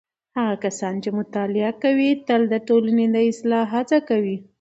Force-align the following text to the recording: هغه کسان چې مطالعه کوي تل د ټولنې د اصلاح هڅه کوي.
هغه 0.37 0.55
کسان 0.65 0.93
چې 1.03 1.09
مطالعه 1.19 1.71
کوي 1.83 2.09
تل 2.27 2.41
د 2.53 2.55
ټولنې 2.67 3.05
د 3.15 3.17
اصلاح 3.31 3.65
هڅه 3.75 3.97
کوي. 4.09 4.37